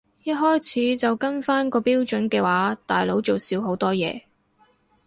[0.23, 4.23] 一開始就跟返個標準嘅話大佬做少好多嘢